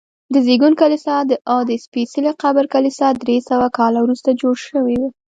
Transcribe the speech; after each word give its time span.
د 0.33 0.35
زېږون 0.45 0.73
کلیسا 0.81 1.15
او 1.51 1.59
د 1.69 1.71
سپېڅلي 1.83 2.31
قبر 2.43 2.63
کلیسا 2.73 3.07
درې 3.21 3.37
سوه 3.49 3.67
کاله 3.77 3.99
وروسته 4.01 4.29
جوړې 4.39 4.59
شوي. 4.67 5.01